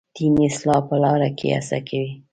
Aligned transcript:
دیني 0.15 0.43
اصلاح 0.51 0.81
په 0.89 0.95
لاره 1.03 1.29
کې 1.37 1.47
هڅه 1.57 1.77
کوي. 1.87 2.11